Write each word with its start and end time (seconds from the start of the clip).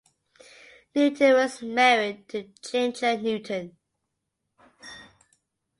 Newton 0.95 1.33
was 1.33 1.61
married 1.61 2.27
to 2.29 2.49
Ginger 2.67 3.19
Newton. 3.21 3.77